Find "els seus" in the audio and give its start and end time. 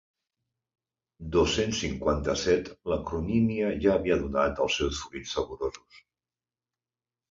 4.67-5.07